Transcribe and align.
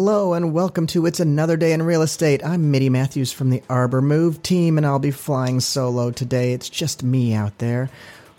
Hello 0.00 0.32
and 0.32 0.52
welcome 0.52 0.86
to 0.86 1.06
It's 1.06 1.18
Another 1.18 1.56
Day 1.56 1.72
in 1.72 1.82
Real 1.82 2.02
Estate. 2.02 2.46
I'm 2.46 2.70
Mitty 2.70 2.88
Matthews 2.88 3.32
from 3.32 3.50
the 3.50 3.64
Arbor 3.68 4.00
Move 4.00 4.40
team 4.44 4.78
and 4.78 4.86
I'll 4.86 5.00
be 5.00 5.10
flying 5.10 5.58
solo 5.58 6.12
today. 6.12 6.52
It's 6.52 6.68
just 6.68 7.02
me 7.02 7.34
out 7.34 7.58
there. 7.58 7.90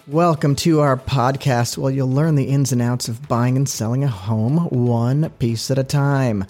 Welcome 0.07 0.55
to 0.55 0.79
our 0.79 0.95
podcast 0.95 1.77
where 1.77 1.91
you'll 1.91 2.07
learn 2.07 2.36
the 2.36 2.45
ins 2.45 2.71
and 2.71 2.82
outs 2.82 3.09
of 3.09 3.27
buying 3.27 3.57
and 3.57 3.68
selling 3.68 4.05
a 4.05 4.07
home 4.07 4.69
one 4.69 5.32
piece 5.32 5.69
at 5.69 5.77
a 5.77 5.83
time. 5.83 6.45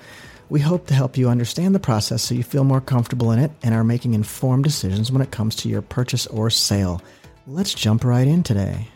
We 0.47 0.59
hope 0.59 0.86
to 0.86 0.93
help 0.93 1.18
you 1.18 1.28
understand 1.28 1.73
the 1.73 1.79
process 1.79 2.21
so 2.21 2.36
you 2.36 2.43
feel 2.43 2.64
more 2.64 2.79
comfortable 2.79 3.32
in 3.32 3.39
it 3.39 3.50
and 3.64 3.73
are 3.73 3.83
making 3.83 4.14
informed 4.14 4.64
decisions 4.64 5.11
when 5.11 5.23
it 5.23 5.32
comes 5.32 5.55
to 5.55 5.69
your 5.69 5.82
purchase 5.82 6.28
or 6.28 6.51
sale. 6.51 7.01
Let's 7.47 7.73
jump 7.73 8.04
right 8.04 8.28
in 8.28 8.43
today. 8.43 8.89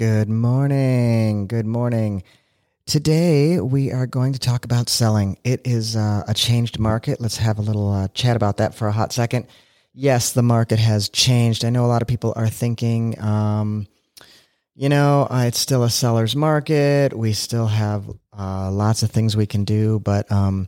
Good 0.00 0.30
morning. 0.30 1.46
Good 1.46 1.66
morning. 1.66 2.22
Today 2.86 3.60
we 3.60 3.92
are 3.92 4.06
going 4.06 4.32
to 4.32 4.38
talk 4.38 4.64
about 4.64 4.88
selling. 4.88 5.36
It 5.44 5.60
is 5.66 5.94
uh, 5.94 6.24
a 6.26 6.32
changed 6.32 6.78
market. 6.78 7.20
Let's 7.20 7.36
have 7.36 7.58
a 7.58 7.60
little 7.60 7.92
uh, 7.92 8.08
chat 8.14 8.34
about 8.34 8.56
that 8.56 8.74
for 8.74 8.88
a 8.88 8.92
hot 8.92 9.12
second. 9.12 9.46
Yes, 9.92 10.32
the 10.32 10.40
market 10.40 10.78
has 10.78 11.10
changed. 11.10 11.66
I 11.66 11.68
know 11.68 11.84
a 11.84 11.92
lot 11.92 12.00
of 12.00 12.08
people 12.08 12.32
are 12.34 12.48
thinking, 12.48 13.20
um, 13.22 13.86
you 14.74 14.88
know, 14.88 15.28
uh, 15.30 15.44
it's 15.48 15.58
still 15.58 15.82
a 15.82 15.90
seller's 15.90 16.34
market. 16.34 17.12
We 17.14 17.34
still 17.34 17.66
have 17.66 18.08
uh, 18.32 18.70
lots 18.70 19.02
of 19.02 19.10
things 19.10 19.36
we 19.36 19.44
can 19.44 19.64
do, 19.64 20.00
but 20.00 20.32
um, 20.32 20.66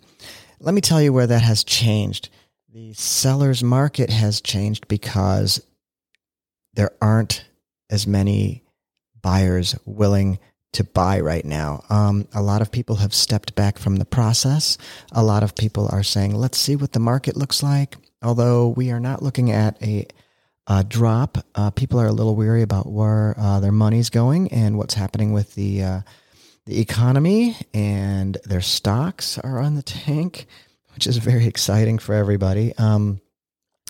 let 0.60 0.74
me 0.74 0.82
tell 0.82 1.00
you 1.00 1.14
where 1.14 1.26
that 1.26 1.40
has 1.40 1.64
changed. 1.64 2.28
The 2.70 2.92
seller's 2.92 3.64
market 3.64 4.10
has 4.10 4.42
changed 4.42 4.88
because 4.88 5.64
there 6.74 6.90
aren't 7.00 7.46
as 7.88 8.06
many 8.06 8.61
buyers 9.22 9.76
willing 9.84 10.38
to 10.72 10.84
buy 10.84 11.20
right 11.20 11.44
now. 11.44 11.84
Um, 11.90 12.26
a 12.34 12.42
lot 12.42 12.62
of 12.62 12.72
people 12.72 12.96
have 12.96 13.14
stepped 13.14 13.54
back 13.54 13.78
from 13.78 13.96
the 13.96 14.04
process. 14.04 14.78
A 15.12 15.22
lot 15.22 15.42
of 15.42 15.54
people 15.54 15.88
are 15.92 16.02
saying, 16.02 16.34
let's 16.34 16.58
see 16.58 16.76
what 16.76 16.92
the 16.92 17.00
market 17.00 17.36
looks 17.36 17.62
like. 17.62 17.96
Although 18.22 18.68
we 18.68 18.90
are 18.90 19.00
not 19.00 19.22
looking 19.22 19.50
at 19.50 19.80
a, 19.82 20.06
a 20.66 20.82
drop, 20.84 21.38
uh, 21.54 21.70
people 21.70 22.00
are 22.00 22.06
a 22.06 22.12
little 22.12 22.36
weary 22.36 22.62
about 22.62 22.90
where 22.90 23.34
uh, 23.38 23.60
their 23.60 23.72
money's 23.72 24.10
going 24.10 24.48
and 24.52 24.78
what's 24.78 24.94
happening 24.94 25.32
with 25.32 25.54
the 25.54 25.82
uh, 25.82 26.00
the 26.64 26.80
economy, 26.80 27.56
and 27.74 28.38
their 28.44 28.60
stocks 28.60 29.36
are 29.38 29.58
on 29.58 29.74
the 29.74 29.82
tank, 29.82 30.46
which 30.94 31.08
is 31.08 31.16
very 31.16 31.46
exciting 31.48 31.98
for 31.98 32.14
everybody. 32.14 32.72
Um, 32.78 33.20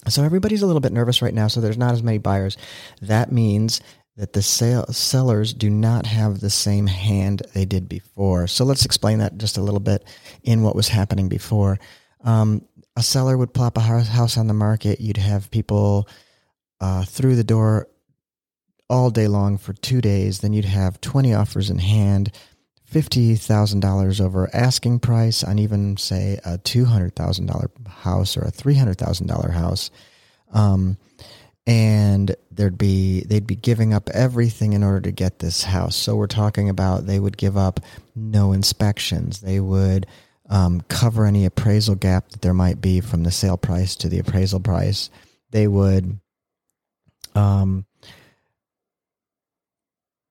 so 0.08 0.24
everybody's 0.24 0.62
a 0.62 0.66
little 0.66 0.80
bit 0.80 0.92
nervous 0.92 1.22
right 1.22 1.34
now. 1.34 1.48
So 1.48 1.60
there's 1.60 1.78
not 1.78 1.92
as 1.92 2.02
many 2.02 2.18
buyers. 2.18 2.56
That 3.02 3.30
means 3.30 3.80
that 4.16 4.34
the 4.34 4.42
sale, 4.42 4.86
sellers 4.86 5.54
do 5.54 5.70
not 5.70 6.06
have 6.06 6.40
the 6.40 6.50
same 6.50 6.86
hand 6.86 7.42
they 7.54 7.64
did 7.64 7.88
before. 7.88 8.46
So 8.46 8.64
let's 8.64 8.84
explain 8.84 9.18
that 9.18 9.38
just 9.38 9.56
a 9.56 9.62
little 9.62 9.80
bit 9.80 10.04
in 10.42 10.62
what 10.62 10.76
was 10.76 10.88
happening 10.88 11.28
before. 11.28 11.78
Um, 12.22 12.62
a 12.94 13.02
seller 13.02 13.38
would 13.38 13.54
plop 13.54 13.78
a 13.78 13.80
house 13.80 14.36
on 14.36 14.48
the 14.48 14.54
market. 14.54 15.00
You'd 15.00 15.16
have 15.16 15.50
people 15.50 16.08
uh, 16.80 17.04
through 17.04 17.36
the 17.36 17.44
door 17.44 17.88
all 18.90 19.10
day 19.10 19.28
long 19.28 19.56
for 19.56 19.72
two 19.72 20.02
days. 20.02 20.40
Then 20.40 20.52
you'd 20.52 20.66
have 20.66 21.00
20 21.00 21.32
offers 21.32 21.70
in 21.70 21.78
hand, 21.78 22.32
$50,000 22.92 24.20
over 24.20 24.50
asking 24.52 25.00
price 25.00 25.42
on 25.42 25.58
even, 25.58 25.96
say, 25.96 26.38
a 26.44 26.58
$200,000 26.58 27.88
house 27.88 28.36
or 28.36 28.42
a 28.42 28.52
$300,000 28.52 29.50
house. 29.52 29.90
Um, 30.52 30.98
and 31.66 32.34
there'd 32.50 32.78
be 32.78 33.22
they'd 33.24 33.46
be 33.46 33.54
giving 33.54 33.94
up 33.94 34.10
everything 34.10 34.72
in 34.72 34.82
order 34.82 35.00
to 35.02 35.12
get 35.12 35.38
this 35.38 35.64
house. 35.64 35.96
So 35.96 36.16
we're 36.16 36.26
talking 36.26 36.68
about 36.68 37.06
they 37.06 37.20
would 37.20 37.36
give 37.36 37.56
up 37.56 37.80
no 38.14 38.52
inspections. 38.52 39.40
They 39.40 39.60
would 39.60 40.06
um, 40.48 40.82
cover 40.88 41.24
any 41.24 41.44
appraisal 41.44 41.94
gap 41.94 42.30
that 42.30 42.42
there 42.42 42.54
might 42.54 42.80
be 42.80 43.00
from 43.00 43.22
the 43.22 43.30
sale 43.30 43.56
price 43.56 43.96
to 43.96 44.08
the 44.08 44.18
appraisal 44.18 44.60
price. 44.60 45.08
They 45.50 45.68
would 45.68 46.18
um, 47.34 47.86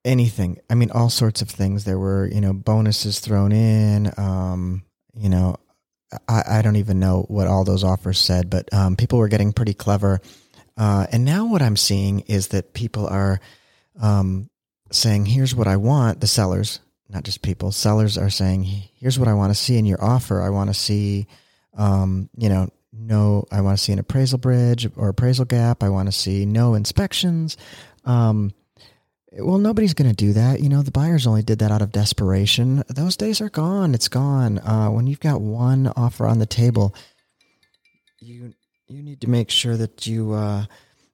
anything. 0.04 0.60
I 0.70 0.76
mean, 0.76 0.92
all 0.92 1.10
sorts 1.10 1.42
of 1.42 1.50
things. 1.50 1.86
There 1.86 2.00
were 2.00 2.28
you 2.28 2.42
know 2.42 2.54
bonuses 2.54 3.20
thrown 3.20 3.54
in. 3.54 4.12
Um, 4.18 4.84
you 5.16 5.30
know, 5.30 5.56
I, 6.28 6.44
I 6.48 6.62
don't 6.62 6.76
even 6.76 7.00
know 7.00 7.26
what 7.28 7.48
all 7.48 7.64
those 7.64 7.84
offers 7.84 8.20
said, 8.20 8.50
but 8.50 8.72
um, 8.74 8.96
people 8.98 9.20
were 9.20 9.28
getting 9.30 9.54
pretty 9.54 9.74
clever 9.74 10.20
uh, 10.78 11.08
and 11.12 11.26
now 11.26 11.46
what 11.46 11.62
I'm 11.62 11.78
seeing 11.78 12.22
is 12.22 12.50
that 12.50 12.74
people 12.74 13.08
are 13.08 13.40
um, 14.00 14.50
saying, 14.92 15.26
here's 15.26 15.56
what 15.56 15.68
I 15.68 15.78
want, 15.78 16.22
the 16.22 16.28
sellers, 16.28 16.80
not 17.10 17.24
just 17.24 17.42
people, 17.42 17.72
sellers 17.72 18.18
are 18.18 18.30
saying, 18.30 18.64
here's 18.64 19.20
what 19.20 19.28
I 19.28 19.34
want 19.34 19.52
to 19.52 19.60
see 19.60 19.78
in 19.78 19.86
your 19.86 20.04
offer. 20.04 20.42
I 20.42 20.50
want 20.50 20.70
to 20.70 20.74
see, 20.74 21.28
um, 21.76 22.30
you 22.38 22.50
know, 22.50 22.70
no, 22.94 23.46
I 23.52 23.62
want 23.62 23.78
to 23.78 23.84
see 23.84 23.94
an 23.94 24.00
appraisal 24.00 24.38
bridge 24.38 24.88
or 24.96 25.10
appraisal 25.10 25.46
gap. 25.46 25.84
I 25.84 25.90
want 25.90 26.08
to 26.08 26.12
see 26.12 26.46
no 26.46 26.74
inspections. 26.74 27.58
Um, 28.06 28.54
well, 29.34 29.60
nobody's 29.60 29.94
going 29.94 30.10
to 30.10 30.16
do 30.16 30.34
that. 30.34 30.60
You 30.60 30.68
know, 30.68 30.82
the 30.82 30.92
buyers 30.92 31.26
only 31.26 31.42
did 31.42 31.60
that 31.60 31.72
out 31.72 31.82
of 31.82 31.94
desperation. 31.94 32.84
Those 32.90 33.16
days 33.16 33.40
are 33.40 33.50
gone. 33.50 33.94
It's 33.94 34.10
gone. 34.10 34.60
Uh, 34.60 34.90
when 34.90 35.08
you've 35.08 35.22
got 35.22 35.40
one 35.40 35.88
offer 35.96 36.28
on 36.28 36.40
the 36.40 36.46
table, 36.46 36.94
you 38.20 38.54
you 38.92 39.02
need 39.02 39.22
to 39.22 39.30
make 39.30 39.50
sure 39.50 39.78
that 39.78 40.06
you 40.06 40.34
uh, 40.34 40.66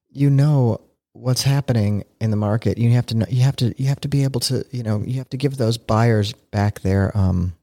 you 0.10 0.30
know 0.30 0.82
what's 1.14 1.44
happening 1.44 2.04
in 2.20 2.32
the 2.32 2.38
market. 2.38 2.78
You 2.78 2.92
have 2.92 3.06
to 3.08 3.18
know. 3.18 3.26
You 3.30 3.44
have 3.44 3.56
to. 3.58 3.74
You 3.82 3.88
have 3.88 4.02
to 4.02 4.08
be 4.08 4.24
able 4.24 4.40
to. 4.42 4.66
You 4.72 4.84
know. 4.84 5.04
You 5.06 5.18
have 5.18 5.30
to 5.30 5.38
give 5.38 5.58
those 5.58 5.78
buyers 5.78 6.34
back 6.34 6.82
their 6.82 7.16
um, 7.16 7.54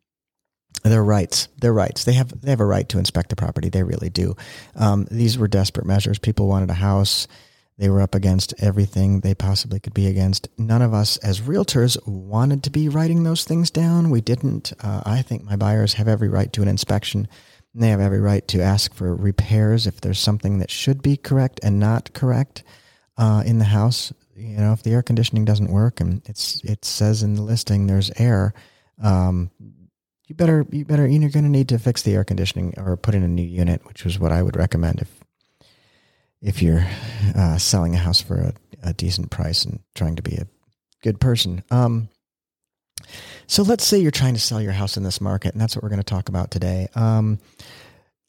their 0.84 1.04
rights. 1.04 1.48
Their 1.60 1.72
rights. 1.72 2.04
They 2.04 2.14
have. 2.14 2.40
They 2.40 2.50
have 2.50 2.60
a 2.60 2.66
right 2.66 2.88
to 2.90 2.98
inspect 2.98 3.30
the 3.30 3.36
property. 3.36 3.68
They 3.68 3.82
really 3.82 4.10
do. 4.10 4.36
Um, 4.76 5.06
these 5.10 5.36
were 5.36 5.48
desperate 5.48 5.86
measures. 5.86 6.18
People 6.18 6.48
wanted 6.48 6.70
a 6.70 6.74
house. 6.74 7.26
They 7.76 7.90
were 7.90 8.02
up 8.02 8.14
against 8.14 8.54
everything 8.62 9.20
they 9.20 9.34
possibly 9.34 9.80
could 9.80 9.94
be 9.94 10.06
against. 10.06 10.46
None 10.56 10.80
of 10.80 10.94
us 10.94 11.16
as 11.18 11.40
realtors 11.40 11.98
wanted 12.06 12.62
to 12.62 12.70
be 12.70 12.88
writing 12.88 13.24
those 13.24 13.42
things 13.42 13.68
down. 13.68 14.10
We 14.10 14.20
didn't. 14.20 14.72
Uh, 14.80 15.02
I 15.04 15.22
think 15.22 15.42
my 15.42 15.56
buyers 15.56 15.94
have 15.94 16.06
every 16.06 16.28
right 16.28 16.52
to 16.52 16.62
an 16.62 16.68
inspection. 16.68 17.26
They 17.74 17.88
have 17.88 18.00
every 18.00 18.20
right 18.20 18.46
to 18.48 18.62
ask 18.62 18.94
for 18.94 19.14
repairs 19.14 19.86
if 19.86 20.00
there's 20.00 20.20
something 20.20 20.58
that 20.58 20.70
should 20.70 21.02
be 21.02 21.16
correct 21.16 21.60
and 21.62 21.80
not 21.80 22.12
correct 22.12 22.62
uh, 23.16 23.42
in 23.44 23.58
the 23.58 23.64
house. 23.64 24.12
You 24.36 24.56
know, 24.58 24.72
if 24.72 24.82
the 24.82 24.92
air 24.92 25.02
conditioning 25.02 25.44
doesn't 25.44 25.70
work 25.70 26.00
and 26.00 26.22
it's 26.26 26.62
it 26.64 26.84
says 26.84 27.22
in 27.22 27.34
the 27.34 27.42
listing 27.42 27.86
there's 27.86 28.10
air, 28.16 28.54
um, 29.02 29.50
you 30.26 30.34
better 30.34 30.66
you 30.70 30.84
better 30.84 31.06
you're 31.06 31.30
going 31.30 31.44
to 31.44 31.50
need 31.50 31.68
to 31.68 31.78
fix 31.78 32.02
the 32.02 32.14
air 32.14 32.24
conditioning 32.24 32.74
or 32.76 32.96
put 32.96 33.14
in 33.14 33.22
a 33.22 33.28
new 33.28 33.42
unit, 33.42 33.84
which 33.86 34.06
is 34.06 34.18
what 34.18 34.32
I 34.32 34.42
would 34.42 34.56
recommend 34.56 35.00
if 35.00 35.10
if 36.40 36.62
you're 36.62 36.86
uh, 37.34 37.58
selling 37.58 37.94
a 37.94 37.98
house 37.98 38.20
for 38.20 38.36
a, 38.36 38.54
a, 38.82 38.92
decent 38.92 39.30
price 39.30 39.64
and 39.64 39.80
trying 39.94 40.14
to 40.16 40.22
be 40.22 40.36
a 40.36 40.46
good 41.02 41.18
person. 41.18 41.64
Um, 41.70 42.10
so 43.46 43.62
let's 43.62 43.84
say 43.84 43.98
you're 43.98 44.10
trying 44.10 44.34
to 44.34 44.40
sell 44.40 44.60
your 44.60 44.72
house 44.72 44.96
in 44.96 45.02
this 45.02 45.20
market, 45.20 45.52
and 45.52 45.60
that's 45.60 45.76
what 45.76 45.82
we're 45.82 45.90
going 45.90 46.00
to 46.00 46.04
talk 46.04 46.28
about 46.28 46.50
today. 46.50 46.88
Um, 46.94 47.38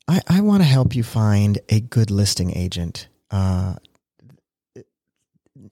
I, 0.07 0.21
I 0.27 0.41
want 0.41 0.61
to 0.61 0.67
help 0.67 0.95
you 0.95 1.03
find 1.03 1.59
a 1.69 1.79
good 1.79 2.11
listing 2.11 2.55
agent. 2.55 3.07
Uh, 3.31 3.75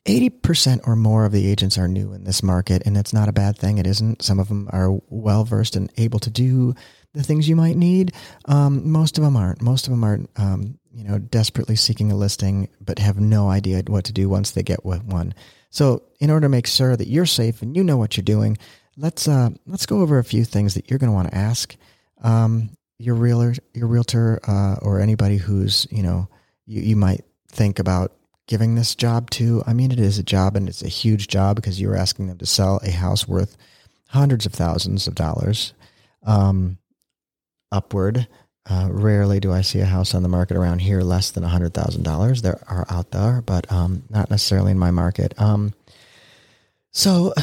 80% 0.06 0.88
or 0.88 0.96
more 0.96 1.26
of 1.26 1.32
the 1.32 1.48
agents 1.48 1.78
are 1.78 1.88
new 1.88 2.14
in 2.14 2.24
this 2.24 2.44
market, 2.44 2.84
and 2.86 2.96
that's 2.96 3.14
not 3.14 3.30
a 3.30 3.34
bad 3.34 3.58
thing. 3.58 3.78
It 3.78 3.88
isn't. 3.88 4.22
Some 4.22 4.40
of 4.40 4.48
them 4.48 4.70
are 4.72 5.00
well 5.10 5.46
versed 5.46 5.76
and 5.76 5.92
able 5.98 6.20
to 6.20 6.30
do 6.30 6.74
the 7.14 7.24
things 7.24 7.48
you 7.48 7.56
might 7.56 7.78
need. 7.78 8.14
Um, 8.46 8.90
most 8.90 9.18
of 9.18 9.24
them 9.24 9.38
aren't. 9.38 9.62
Most 9.62 9.88
of 9.88 9.92
them 9.92 10.04
are, 10.04 10.20
um, 10.36 10.80
you 10.94 11.04
know, 11.04 11.20
desperately 11.20 11.76
seeking 11.76 12.12
a 12.12 12.16
listing, 12.16 12.70
but 12.82 13.00
have 13.00 13.20
no 13.20 13.50
idea 13.50 13.84
what 13.88 14.06
to 14.06 14.14
do 14.14 14.28
once 14.28 14.52
they 14.52 14.64
get 14.64 14.84
one. 14.84 15.34
So, 15.70 16.04
in 16.20 16.30
order 16.30 16.46
to 16.46 16.50
make 16.50 16.68
sure 16.68 16.96
that 16.96 17.08
you're 17.08 17.26
safe 17.26 17.62
and 17.62 17.76
you 17.76 17.84
know 17.84 17.98
what 17.98 18.18
you're 18.18 18.24
doing, 18.24 18.58
let's 18.98 19.28
uh, 19.28 19.50
let's 19.66 19.86
go 19.86 20.02
over 20.02 20.20
a 20.20 20.24
few 20.24 20.44
things 20.44 20.74
that 20.74 20.90
you're 20.90 21.00
going 21.00 21.10
to 21.10 21.16
want 21.16 21.30
to 21.30 21.38
ask 21.38 21.76
um, 22.22 22.70
your 23.00 23.16
realtor, 23.16 23.62
your 23.74 23.88
realtor, 23.88 24.40
uh, 24.48 24.76
or 24.82 25.00
anybody 25.00 25.38
who's 25.38 25.88
you 25.92 26.04
know 26.04 26.28
you, 26.66 26.82
you 26.82 26.96
might 26.96 27.24
think 27.50 27.80
about 27.80 28.14
giving 28.48 28.76
this 28.76 28.96
job 28.96 29.30
to. 29.32 29.64
I 29.66 29.74
mean, 29.74 29.92
it 29.92 30.00
is 30.00 30.20
a 30.20 30.24
job 30.24 30.56
and 30.56 30.68
it's 30.68 30.84
a 30.84 30.90
huge 30.90 31.28
job 31.28 31.56
because 31.56 31.80
you're 31.80 31.96
asking 31.96 32.28
them 32.28 32.38
to 32.38 32.46
sell 32.46 32.80
a 32.84 32.92
house 32.92 33.28
worth 33.28 33.58
hundreds 34.10 34.46
of 34.46 34.54
thousands 34.54 35.08
of 35.08 35.16
dollars 35.16 35.74
um, 36.26 36.78
upward. 37.72 38.28
Uh, 38.70 38.88
rarely 38.90 39.42
do 39.42 39.52
I 39.52 39.62
see 39.62 39.80
a 39.80 39.86
house 39.86 40.16
on 40.16 40.24
the 40.24 40.30
market 40.30 40.56
around 40.56 40.80
here 40.80 41.02
less 41.02 41.32
than 41.32 41.44
hundred 41.44 41.74
thousand 41.74 42.04
dollars. 42.04 42.42
There 42.42 42.62
are 42.68 42.86
out 42.90 43.12
there, 43.12 43.42
but 43.42 43.70
um, 43.72 44.04
not 44.10 44.30
necessarily 44.30 44.72
in 44.72 44.80
my 44.80 44.92
market. 44.92 45.34
Um, 45.38 45.74
so 46.92 47.34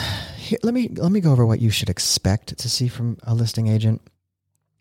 here, 0.51 0.59
let 0.63 0.75
me 0.75 0.89
let 0.89 1.13
me 1.13 1.21
go 1.21 1.33
over 1.33 1.47
what 1.47 1.61
you 1.61 1.71
should 1.71 1.89
expect 1.89 2.59
to 2.59 2.69
see 2.69 2.89
from 2.89 3.17
a 3.23 3.35
listing 3.35 3.69
agent. 3.69 4.03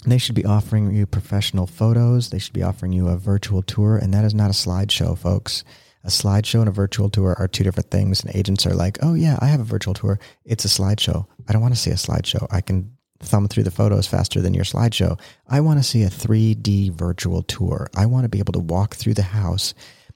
They 0.05 0.17
should 0.17 0.35
be 0.35 0.45
offering 0.45 0.93
you 0.93 1.05
professional 1.05 1.67
photos. 1.67 2.29
They 2.29 2.39
should 2.39 2.53
be 2.53 2.63
offering 2.63 2.91
you 2.91 3.07
a 3.07 3.17
virtual 3.17 3.61
tour, 3.61 3.97
and 3.97 4.13
that 4.13 4.25
is 4.25 4.33
not 4.33 4.49
a 4.49 4.53
slideshow, 4.53 5.17
folks. 5.17 5.63
A 6.03 6.07
slideshow 6.07 6.61
and 6.61 6.69
a 6.69 6.71
virtual 6.71 7.09
tour 7.09 7.35
are 7.37 7.47
two 7.47 7.63
different 7.63 7.91
things, 7.91 8.23
and 8.23 8.35
agents 8.35 8.65
are 8.65 8.73
like, 8.73 8.97
"Oh 9.01 9.13
yeah, 9.13 9.37
I 9.41 9.47
have 9.47 9.59
a 9.59 9.65
virtual 9.65 9.93
tour. 9.93 10.19
It's 10.45 10.65
a 10.65 10.69
slideshow. 10.69 11.27
I 11.47 11.53
don't 11.53 11.61
want 11.61 11.75
to 11.75 11.79
see 11.79 11.91
a 11.91 11.95
slideshow. 11.95 12.47
I 12.49 12.61
can 12.61 12.91
thumb 13.21 13.47
through 13.47 13.63
the 13.63 13.71
photos 13.71 14.07
faster 14.07 14.41
than 14.41 14.53
your 14.53 14.63
slideshow. 14.63 15.19
I 15.47 15.59
want 15.59 15.79
to 15.79 15.83
see 15.83 16.03
a 16.03 16.09
3D 16.09 16.89
virtual 16.89 17.43
tour. 17.43 17.89
I 17.95 18.05
want 18.05 18.23
to 18.23 18.29
be 18.29 18.39
able 18.39 18.53
to 18.53 18.59
walk 18.59 18.95
through 18.95 19.15
the 19.15 19.23
house 19.23 19.73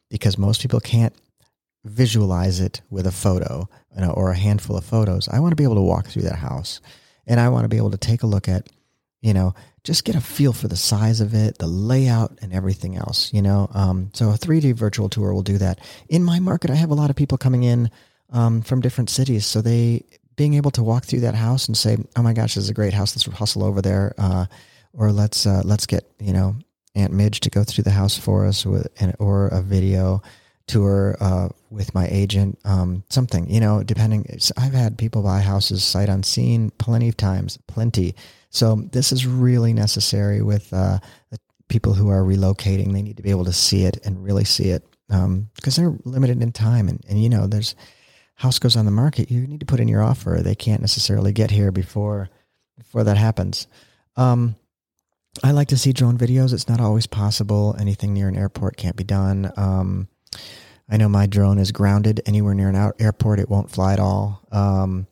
because 0.09 0.37
most 0.37 0.61
people 0.61 0.79
can't 0.79 1.13
visualize 1.83 2.59
it 2.59 2.81
with 2.89 3.05
a 3.05 3.11
photo 3.11 3.67
you 3.95 4.01
know, 4.01 4.11
or 4.11 4.31
a 4.31 4.37
handful 4.37 4.75
of 4.75 4.85
photos. 4.85 5.27
I 5.27 5.39
want 5.39 5.51
to 5.51 5.55
be 5.55 5.63
able 5.63 5.75
to 5.75 5.81
walk 5.81 6.07
through 6.07 6.23
that 6.23 6.37
house 6.39 6.81
and 7.27 7.39
I 7.39 7.49
want 7.49 7.65
to 7.65 7.69
be 7.69 7.77
able 7.77 7.91
to 7.91 7.97
take 7.97 8.23
a 8.23 8.27
look 8.27 8.47
at, 8.47 8.69
you 9.21 9.33
know, 9.33 9.53
just 9.83 10.05
get 10.05 10.15
a 10.15 10.21
feel 10.21 10.53
for 10.53 10.67
the 10.67 10.77
size 10.77 11.21
of 11.21 11.33
it, 11.33 11.57
the 11.57 11.67
layout, 11.67 12.37
and 12.41 12.53
everything 12.53 12.95
else. 12.95 13.33
You 13.33 13.41
know, 13.41 13.69
um, 13.73 14.11
so 14.13 14.29
a 14.29 14.37
3D 14.37 14.73
virtual 14.75 15.09
tour 15.09 15.33
will 15.33 15.43
do 15.43 15.57
that. 15.57 15.79
In 16.09 16.23
my 16.23 16.39
market, 16.39 16.69
I 16.69 16.75
have 16.75 16.89
a 16.89 16.95
lot 16.95 17.09
of 17.09 17.15
people 17.15 17.37
coming 17.37 17.63
in 17.63 17.91
um, 18.31 18.61
from 18.61 18.81
different 18.81 19.09
cities, 19.09 19.45
so 19.45 19.61
they 19.61 20.05
being 20.35 20.55
able 20.55 20.71
to 20.71 20.83
walk 20.83 21.05
through 21.05 21.19
that 21.19 21.35
house 21.35 21.67
and 21.67 21.77
say, 21.77 21.97
"Oh 22.15 22.23
my 22.23 22.33
gosh, 22.33 22.55
this 22.55 22.63
is 22.63 22.69
a 22.69 22.73
great 22.73 22.93
house. 22.93 23.15
Let's 23.15 23.37
hustle 23.37 23.63
over 23.63 23.81
there," 23.81 24.15
uh, 24.17 24.45
or 24.93 25.11
let's 25.11 25.45
uh, 25.45 25.61
let's 25.65 25.85
get 25.85 26.09
you 26.19 26.33
know 26.33 26.55
Aunt 26.95 27.13
Midge 27.13 27.41
to 27.41 27.49
go 27.49 27.63
through 27.63 27.83
the 27.83 27.91
house 27.91 28.17
for 28.17 28.45
us 28.45 28.65
with 28.65 28.87
an, 29.01 29.13
or 29.19 29.47
a 29.47 29.61
video 29.61 30.21
tour 30.67 31.17
uh, 31.19 31.49
with 31.69 31.93
my 31.93 32.07
agent, 32.07 32.57
um, 32.65 33.03
something, 33.09 33.49
you 33.49 33.59
know, 33.59 33.83
depending. 33.83 34.25
I've 34.57 34.73
had 34.73 34.97
people 34.97 35.21
buy 35.21 35.41
houses 35.41 35.83
sight 35.83 36.09
unseen 36.09 36.71
plenty 36.77 37.09
of 37.09 37.17
times, 37.17 37.57
plenty. 37.67 38.15
So 38.49 38.75
this 38.91 39.11
is 39.11 39.25
really 39.25 39.73
necessary 39.73 40.41
with 40.41 40.71
uh, 40.73 40.99
people 41.67 41.93
who 41.93 42.09
are 42.09 42.21
relocating. 42.21 42.93
They 42.93 43.01
need 43.01 43.17
to 43.17 43.23
be 43.23 43.31
able 43.31 43.45
to 43.45 43.53
see 43.53 43.85
it 43.85 43.97
and 44.05 44.23
really 44.23 44.45
see 44.45 44.69
it 44.69 44.83
because 45.07 45.77
um, 45.77 45.83
they're 45.83 45.97
limited 46.05 46.41
in 46.41 46.51
time. 46.51 46.87
And, 46.87 47.03
and, 47.09 47.21
you 47.21 47.29
know, 47.29 47.47
there's 47.47 47.75
house 48.35 48.59
goes 48.59 48.75
on 48.75 48.85
the 48.85 48.91
market. 48.91 49.31
You 49.31 49.45
need 49.47 49.59
to 49.59 49.65
put 49.65 49.79
in 49.79 49.87
your 49.87 50.01
offer. 50.01 50.39
They 50.41 50.55
can't 50.55 50.81
necessarily 50.81 51.33
get 51.33 51.51
here 51.51 51.71
before 51.71 52.29
before 52.77 53.03
that 53.03 53.17
happens. 53.17 53.67
Um, 54.15 54.55
I 55.43 55.51
like 55.51 55.69
to 55.69 55.77
see 55.77 55.93
drone 55.93 56.17
videos. 56.17 56.53
It's 56.53 56.69
not 56.69 56.79
always 56.79 57.07
possible. 57.07 57.75
Anything 57.79 58.13
near 58.13 58.27
an 58.27 58.35
airport 58.35 58.77
can't 58.77 58.95
be 58.95 59.03
done. 59.03 59.51
Um, 59.57 60.07
I 60.89 60.97
know 60.97 61.09
my 61.09 61.25
drone 61.25 61.59
is 61.59 61.71
grounded 61.71 62.21
anywhere 62.25 62.53
near 62.53 62.69
an 62.69 62.91
airport. 62.99 63.39
It 63.39 63.49
won't 63.49 63.71
fly 63.71 63.93
at 63.93 63.99
all. 63.99 64.41
Um, 64.51 65.07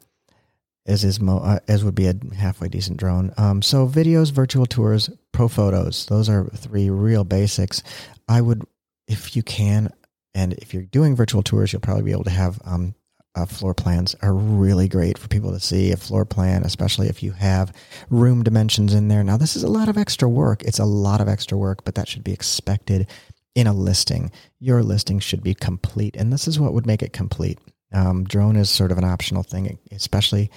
as 0.86 1.04
is 1.04 1.20
mo- 1.20 1.40
uh, 1.40 1.60
as 1.68 1.84
would 1.84 1.96
be 1.96 2.08
a 2.08 2.16
halfway 2.36 2.68
decent 2.68 2.98
drone. 2.98 3.34
Um, 3.38 3.62
so 3.62 3.88
videos, 3.88 4.32
virtual 4.32 4.66
tours, 4.66 5.10
pro 5.32 5.48
photos. 5.48 6.06
Those 6.08 6.28
are 6.28 6.50
three 6.50 6.90
real 6.90 7.24
basics. 7.24 7.84
I 8.28 8.42
would, 8.42 8.64
if 9.08 9.36
you 9.36 9.44
can, 9.44 9.94
and 10.34 10.54
if 10.54 10.74
you're 10.74 10.84
doing 10.84 11.16
virtual 11.16 11.44
tours, 11.44 11.72
you'll 11.72 11.82
probably 11.82 12.04
be 12.04 12.12
able 12.12 12.24
to 12.26 12.32
have 12.32 12.60
um, 12.66 12.96
uh, 13.36 13.46
floor 13.46 13.74
plans 13.74 14.16
are 14.22 14.34
really 14.34 14.88
great 14.88 15.18
for 15.18 15.28
people 15.28 15.52
to 15.52 15.60
see 15.60 15.92
a 15.92 15.98
floor 15.98 16.26
plan, 16.26 16.64
especially 16.64 17.08
if 17.08 17.24
you 17.24 17.32
have 17.32 17.74
room 18.10 18.44
dimensions 18.44 18.94
in 18.94 19.08
there. 19.08 19.24
Now, 19.24 19.38
this 19.38 19.56
is 19.56 19.64
a 19.64 19.70
lot 19.70 19.88
of 19.88 19.98
extra 19.98 20.28
work. 20.28 20.64
It's 20.64 20.80
a 20.80 20.86
lot 20.86 21.22
of 21.22 21.28
extra 21.28 21.58
work, 21.58 21.86
but 21.86 21.96
that 21.96 22.08
should 22.08 22.24
be 22.24 22.34
expected 22.34 23.08
in 23.56 23.68
a 23.68 23.74
listing. 23.74 24.32
Your 24.60 24.84
listing 24.84 25.20
should 25.20 25.44
be 25.44 25.54
complete, 25.54 26.16
and 26.16 26.32
this 26.32 26.48
is 26.48 26.60
what 26.60 26.74
would 26.74 26.86
make 26.86 27.04
it 27.04 27.14
complete. 27.14 27.60
Um, 27.94 28.24
drone 28.24 28.56
is 28.56 28.70
sort 28.70 28.92
of 28.92 28.98
an 28.98 29.04
optional 29.04 29.44
thing, 29.44 29.78
especially 29.92 30.50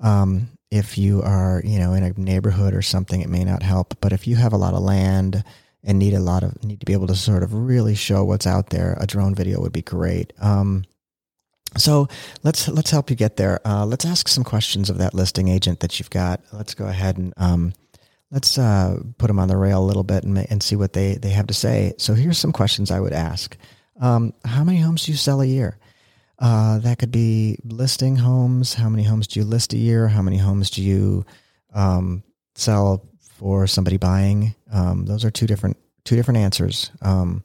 um, 0.00 0.48
if 0.70 0.96
you 0.96 1.22
are, 1.22 1.60
you 1.64 1.78
know, 1.78 1.92
in 1.92 2.04
a 2.04 2.12
neighborhood 2.12 2.74
or 2.74 2.82
something. 2.82 3.20
It 3.20 3.28
may 3.28 3.44
not 3.44 3.62
help, 3.62 4.00
but 4.00 4.12
if 4.12 4.26
you 4.26 4.36
have 4.36 4.52
a 4.52 4.58
lot 4.58 4.74
of 4.74 4.82
land 4.82 5.42
and 5.82 5.98
need 5.98 6.14
a 6.14 6.20
lot 6.20 6.42
of 6.42 6.62
need 6.62 6.80
to 6.80 6.86
be 6.86 6.92
able 6.92 7.06
to 7.08 7.16
sort 7.16 7.42
of 7.42 7.54
really 7.54 7.94
show 7.94 8.24
what's 8.24 8.46
out 8.46 8.70
there, 8.70 8.96
a 9.00 9.06
drone 9.06 9.34
video 9.34 9.60
would 9.60 9.72
be 9.72 9.82
great. 9.82 10.32
Um, 10.40 10.84
so 11.76 12.08
let's 12.42 12.68
let's 12.68 12.90
help 12.90 13.10
you 13.10 13.16
get 13.16 13.36
there. 13.36 13.60
Uh, 13.66 13.84
let's 13.84 14.04
ask 14.04 14.28
some 14.28 14.44
questions 14.44 14.88
of 14.88 14.98
that 14.98 15.14
listing 15.14 15.48
agent 15.48 15.80
that 15.80 15.98
you've 15.98 16.10
got. 16.10 16.40
Let's 16.52 16.74
go 16.74 16.86
ahead 16.86 17.18
and 17.18 17.34
um, 17.36 17.72
let's 18.30 18.58
uh, 18.58 18.98
put 19.16 19.28
them 19.28 19.38
on 19.38 19.48
the 19.48 19.56
rail 19.56 19.82
a 19.82 19.86
little 19.86 20.04
bit 20.04 20.24
and, 20.24 20.38
and 20.50 20.62
see 20.62 20.76
what 20.76 20.92
they, 20.92 21.14
they 21.14 21.30
have 21.30 21.46
to 21.46 21.54
say. 21.54 21.94
So 21.98 22.14
here's 22.14 22.38
some 22.38 22.52
questions 22.52 22.90
I 22.90 23.00
would 23.00 23.12
ask. 23.12 23.56
Um, 24.00 24.32
how 24.44 24.64
many 24.64 24.80
homes 24.80 25.06
do 25.06 25.12
you 25.12 25.18
sell 25.18 25.40
a 25.40 25.46
year? 25.46 25.78
Uh, 26.38 26.78
that 26.78 26.98
could 26.98 27.10
be 27.10 27.58
listing 27.64 28.16
homes. 28.16 28.74
How 28.74 28.88
many 28.88 29.02
homes 29.02 29.26
do 29.26 29.40
you 29.40 29.46
list 29.46 29.72
a 29.72 29.78
year? 29.78 30.06
How 30.06 30.22
many 30.22 30.36
homes 30.36 30.70
do 30.70 30.82
you 30.82 31.26
um, 31.74 32.22
sell 32.54 33.04
for 33.38 33.66
somebody 33.66 33.96
buying? 33.96 34.54
Um, 34.72 35.04
those 35.04 35.24
are 35.24 35.30
two 35.30 35.46
different 35.46 35.76
two 36.04 36.14
different 36.14 36.38
answers. 36.38 36.90
Um, 37.02 37.42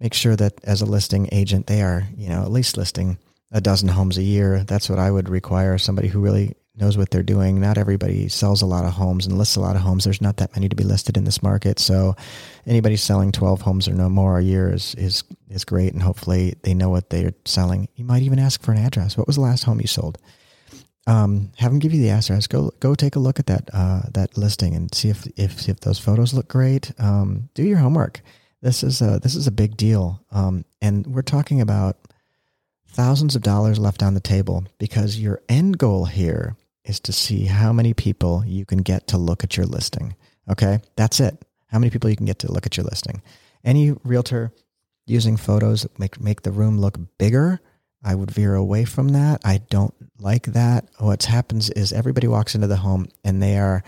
make 0.00 0.12
sure 0.12 0.34
that 0.34 0.54
as 0.64 0.82
a 0.82 0.86
listing 0.86 1.28
agent, 1.30 1.68
they 1.68 1.82
are 1.82 2.08
you 2.16 2.28
know 2.28 2.42
at 2.42 2.50
least 2.50 2.76
listing 2.76 3.18
a 3.52 3.60
dozen 3.60 3.88
homes 3.88 4.18
a 4.18 4.22
year. 4.22 4.64
That's 4.64 4.90
what 4.90 4.98
I 4.98 5.10
would 5.10 5.28
require. 5.28 5.78
Somebody 5.78 6.08
who 6.08 6.18
really 6.18 6.56
knows 6.76 6.96
what 6.98 7.10
they're 7.10 7.22
doing. 7.22 7.60
Not 7.60 7.78
everybody 7.78 8.28
sells 8.28 8.62
a 8.62 8.66
lot 8.66 8.84
of 8.84 8.92
homes 8.92 9.26
and 9.26 9.38
lists 9.38 9.56
a 9.56 9.60
lot 9.60 9.76
of 9.76 9.82
homes. 9.82 10.04
There's 10.04 10.20
not 10.20 10.36
that 10.38 10.54
many 10.54 10.68
to 10.68 10.76
be 10.76 10.84
listed 10.84 11.16
in 11.16 11.24
this 11.24 11.42
market. 11.42 11.78
So 11.78 12.14
anybody 12.66 12.96
selling 12.96 13.32
12 13.32 13.62
homes 13.62 13.88
or 13.88 13.94
no 13.94 14.08
more 14.08 14.38
a 14.38 14.42
year 14.42 14.72
is, 14.72 14.94
is, 14.96 15.24
is 15.48 15.64
great. 15.64 15.92
And 15.92 16.02
hopefully 16.02 16.54
they 16.62 16.74
know 16.74 16.90
what 16.90 17.10
they're 17.10 17.34
selling. 17.44 17.88
You 17.96 18.04
might 18.04 18.22
even 18.22 18.38
ask 18.38 18.62
for 18.62 18.72
an 18.72 18.78
address. 18.78 19.16
What 19.16 19.26
was 19.26 19.36
the 19.36 19.42
last 19.42 19.64
home 19.64 19.80
you 19.80 19.86
sold? 19.86 20.18
Um, 21.06 21.52
have 21.56 21.70
them 21.70 21.78
give 21.78 21.94
you 21.94 22.02
the 22.02 22.10
address. 22.10 22.46
Go, 22.46 22.72
go 22.80 22.94
take 22.94 23.16
a 23.16 23.20
look 23.20 23.38
at 23.38 23.46
that, 23.46 23.70
uh, 23.72 24.02
that 24.12 24.36
listing 24.36 24.74
and 24.74 24.92
see 24.94 25.08
if, 25.08 25.26
if, 25.36 25.68
if 25.68 25.80
those 25.80 25.98
photos 25.98 26.34
look 26.34 26.48
great. 26.48 26.92
Um, 26.98 27.48
do 27.54 27.62
your 27.62 27.78
homework. 27.78 28.20
This 28.60 28.82
is 28.82 29.00
a, 29.00 29.20
this 29.22 29.34
is 29.34 29.46
a 29.46 29.52
big 29.52 29.76
deal. 29.76 30.20
Um, 30.32 30.64
and 30.82 31.06
we're 31.06 31.22
talking 31.22 31.60
about 31.60 31.96
thousands 32.88 33.36
of 33.36 33.42
dollars 33.42 33.78
left 33.78 34.02
on 34.02 34.14
the 34.14 34.20
table 34.20 34.64
because 34.78 35.18
your 35.18 35.40
end 35.48 35.78
goal 35.78 36.06
here 36.06 36.56
is 36.86 37.00
to 37.00 37.12
see 37.12 37.44
how 37.44 37.72
many 37.72 37.94
people 37.94 38.44
you 38.46 38.64
can 38.64 38.78
get 38.78 39.08
to 39.08 39.18
look 39.18 39.44
at 39.44 39.56
your 39.56 39.66
listing. 39.66 40.16
Okay, 40.50 40.80
that's 40.96 41.20
it. 41.20 41.44
How 41.68 41.78
many 41.78 41.90
people 41.90 42.08
you 42.08 42.16
can 42.16 42.26
get 42.26 42.38
to 42.40 42.52
look 42.52 42.66
at 42.66 42.76
your 42.76 42.84
listing. 42.84 43.22
Any 43.64 43.92
realtor 44.04 44.52
using 45.06 45.36
photos 45.36 45.86
make 45.98 46.20
make 46.20 46.42
the 46.42 46.52
room 46.52 46.78
look 46.78 46.98
bigger. 47.18 47.60
I 48.04 48.14
would 48.14 48.30
veer 48.30 48.54
away 48.54 48.84
from 48.84 49.08
that. 49.08 49.40
I 49.44 49.58
don't 49.68 49.94
like 50.20 50.46
that. 50.46 50.88
What 50.98 51.24
happens 51.24 51.70
is 51.70 51.92
everybody 51.92 52.28
walks 52.28 52.54
into 52.54 52.68
the 52.68 52.76
home 52.76 53.08
and 53.24 53.42
they 53.42 53.58
are 53.58 53.82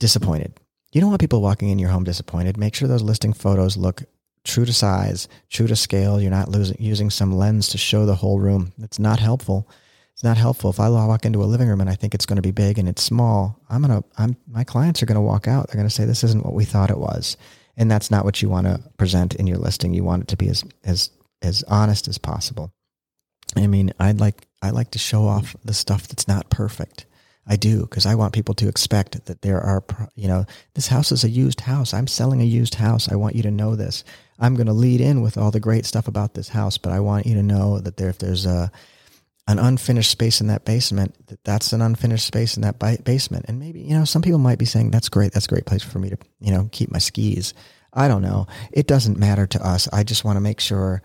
disappointed. 0.00 0.58
You 0.92 1.00
don't 1.00 1.10
want 1.10 1.20
people 1.20 1.42
walking 1.42 1.68
in 1.68 1.78
your 1.78 1.90
home 1.90 2.04
disappointed. 2.04 2.56
Make 2.56 2.74
sure 2.74 2.88
those 2.88 3.02
listing 3.02 3.32
photos 3.32 3.76
look 3.76 4.02
true 4.44 4.64
to 4.64 4.72
size, 4.72 5.28
true 5.50 5.66
to 5.66 5.76
scale. 5.76 6.20
You're 6.20 6.30
not 6.30 6.48
losing, 6.48 6.76
using 6.78 7.10
some 7.10 7.36
lens 7.36 7.68
to 7.70 7.78
show 7.78 8.06
the 8.06 8.14
whole 8.14 8.38
room. 8.38 8.72
It's 8.78 8.98
not 8.98 9.18
helpful. 9.18 9.68
It's 10.14 10.22
not 10.22 10.36
helpful. 10.36 10.70
If 10.70 10.78
I 10.78 10.88
walk 10.88 11.24
into 11.24 11.42
a 11.42 11.46
living 11.46 11.68
room 11.68 11.80
and 11.80 11.90
I 11.90 11.96
think 11.96 12.14
it's 12.14 12.26
going 12.26 12.36
to 12.36 12.42
be 12.42 12.52
big 12.52 12.78
and 12.78 12.88
it's 12.88 13.02
small, 13.02 13.60
I'm 13.68 13.82
gonna, 13.82 14.04
I'm, 14.16 14.36
my 14.46 14.62
clients 14.62 15.02
are 15.02 15.06
going 15.06 15.16
to 15.16 15.20
walk 15.20 15.48
out. 15.48 15.66
They're 15.66 15.76
going 15.76 15.88
to 15.88 15.94
say 15.94 16.04
this 16.04 16.22
isn't 16.22 16.44
what 16.44 16.54
we 16.54 16.64
thought 16.64 16.90
it 16.90 16.98
was, 16.98 17.36
and 17.76 17.90
that's 17.90 18.12
not 18.12 18.24
what 18.24 18.40
you 18.40 18.48
want 18.48 18.68
to 18.68 18.80
present 18.96 19.34
in 19.34 19.48
your 19.48 19.58
listing. 19.58 19.92
You 19.92 20.04
want 20.04 20.22
it 20.22 20.28
to 20.28 20.36
be 20.36 20.48
as 20.48 20.64
as 20.84 21.10
as 21.42 21.64
honest 21.64 22.06
as 22.06 22.18
possible. 22.18 22.72
I 23.56 23.66
mean, 23.66 23.92
I'd 23.98 24.20
like 24.20 24.46
I 24.62 24.70
like 24.70 24.92
to 24.92 25.00
show 25.00 25.26
off 25.26 25.56
the 25.64 25.74
stuff 25.74 26.06
that's 26.06 26.28
not 26.28 26.48
perfect. 26.48 27.06
I 27.46 27.56
do 27.56 27.82
because 27.82 28.06
I 28.06 28.14
want 28.14 28.32
people 28.32 28.54
to 28.54 28.68
expect 28.68 29.26
that 29.26 29.42
there 29.42 29.60
are, 29.60 29.84
you 30.14 30.28
know, 30.28 30.46
this 30.74 30.86
house 30.86 31.12
is 31.12 31.24
a 31.24 31.28
used 31.28 31.60
house. 31.60 31.92
I'm 31.92 32.06
selling 32.06 32.40
a 32.40 32.44
used 32.44 32.76
house. 32.76 33.10
I 33.10 33.16
want 33.16 33.36
you 33.36 33.42
to 33.42 33.50
know 33.50 33.76
this. 33.76 34.02
I'm 34.38 34.54
going 34.54 34.66
to 34.66 34.72
lead 34.72 35.00
in 35.00 35.20
with 35.20 35.36
all 35.36 35.50
the 35.50 35.60
great 35.60 35.84
stuff 35.84 36.08
about 36.08 36.34
this 36.34 36.48
house, 36.48 36.78
but 36.78 36.92
I 36.92 37.00
want 37.00 37.26
you 37.26 37.34
to 37.34 37.42
know 37.42 37.78
that 37.80 37.98
there, 37.98 38.08
if 38.08 38.18
there's 38.18 38.46
a 38.46 38.72
an 39.46 39.58
unfinished 39.58 40.10
space 40.10 40.40
in 40.40 40.46
that 40.46 40.64
basement, 40.64 41.14
that 41.28 41.44
that's 41.44 41.72
an 41.72 41.82
unfinished 41.82 42.26
space 42.26 42.56
in 42.56 42.62
that 42.62 42.78
basement. 43.04 43.44
And 43.46 43.58
maybe, 43.58 43.80
you 43.80 43.96
know, 43.96 44.04
some 44.04 44.22
people 44.22 44.38
might 44.38 44.58
be 44.58 44.64
saying, 44.64 44.90
that's 44.90 45.10
great. 45.10 45.32
That's 45.32 45.46
a 45.46 45.50
great 45.50 45.66
place 45.66 45.82
for 45.82 45.98
me 45.98 46.10
to, 46.10 46.18
you 46.40 46.50
know, 46.50 46.68
keep 46.72 46.90
my 46.90 46.98
skis. 46.98 47.52
I 47.92 48.08
don't 48.08 48.22
know. 48.22 48.46
It 48.72 48.86
doesn't 48.86 49.18
matter 49.18 49.46
to 49.46 49.66
us. 49.66 49.88
I 49.92 50.02
just 50.02 50.24
want 50.24 50.36
to 50.36 50.40
make 50.40 50.60
sure 50.60 51.02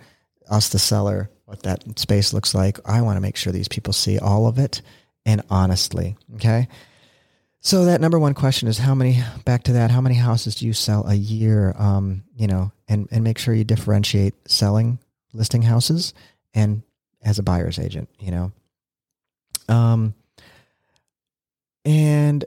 us, 0.49 0.69
the 0.69 0.79
seller, 0.79 1.29
what 1.45 1.63
that 1.63 1.99
space 1.99 2.33
looks 2.33 2.55
like. 2.55 2.79
I 2.85 3.01
want 3.01 3.17
to 3.17 3.21
make 3.21 3.35
sure 3.35 3.51
these 3.51 3.67
people 3.67 3.93
see 3.93 4.19
all 4.19 4.47
of 4.47 4.57
it 4.57 4.81
and 5.25 5.41
honestly. 5.49 6.15
Okay. 6.35 6.67
So 7.61 7.85
that 7.85 7.99
number 7.99 8.17
one 8.17 8.33
question 8.33 8.69
is 8.69 8.77
how 8.77 8.95
many, 8.95 9.21
back 9.43 9.63
to 9.63 9.73
that, 9.73 9.91
how 9.91 9.99
many 9.99 10.15
houses 10.15 10.55
do 10.55 10.65
you 10.65 10.73
sell 10.73 11.05
a 11.07 11.13
year? 11.13 11.75
Um, 11.77 12.23
you 12.35 12.47
know, 12.47 12.71
and, 12.87 13.07
and 13.11 13.23
make 13.23 13.37
sure 13.37 13.53
you 13.53 13.65
differentiate 13.65 14.33
selling 14.49 14.97
listing 15.33 15.61
houses 15.61 16.13
and 16.53 16.83
as 17.23 17.39
a 17.39 17.43
buyer's 17.43 17.79
agent, 17.79 18.09
you 18.19 18.31
know? 18.31 18.51
Um, 19.67 20.13
and 21.85 22.45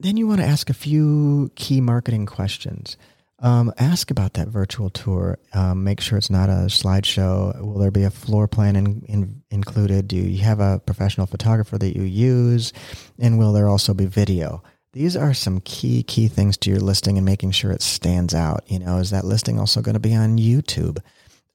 then 0.00 0.16
you 0.16 0.26
want 0.26 0.40
to 0.40 0.46
ask 0.46 0.70
a 0.70 0.74
few 0.74 1.50
key 1.54 1.80
marketing 1.80 2.26
questions. 2.26 2.96
Um, 3.40 3.72
ask 3.78 4.10
about 4.10 4.34
that 4.34 4.48
virtual 4.48 4.90
tour. 4.90 5.38
Um, 5.52 5.84
make 5.84 6.00
sure 6.00 6.16
it's 6.16 6.30
not 6.30 6.48
a 6.48 6.66
slideshow. 6.68 7.60
Will 7.60 7.78
there 7.78 7.90
be 7.90 8.04
a 8.04 8.10
floor 8.10 8.48
plan 8.48 8.76
in, 8.76 9.02
in, 9.06 9.42
included? 9.50 10.08
Do 10.08 10.16
you 10.16 10.42
have 10.44 10.60
a 10.60 10.80
professional 10.86 11.26
photographer 11.26 11.76
that 11.76 11.96
you 11.96 12.02
use? 12.02 12.72
And 13.18 13.38
will 13.38 13.52
there 13.52 13.68
also 13.68 13.92
be 13.92 14.06
video? 14.06 14.62
these 14.94 15.16
are 15.16 15.34
some 15.34 15.60
key 15.60 16.04
key 16.04 16.28
things 16.28 16.56
to 16.56 16.70
your 16.70 16.78
listing 16.78 17.18
and 17.18 17.26
making 17.26 17.50
sure 17.50 17.72
it 17.72 17.82
stands 17.82 18.32
out. 18.32 18.62
You 18.68 18.78
know, 18.78 18.98
is 18.98 19.10
that 19.10 19.24
listing 19.24 19.58
also 19.58 19.82
going 19.82 19.94
to 19.94 20.00
be 20.00 20.14
on 20.14 20.38
YouTube? 20.38 20.98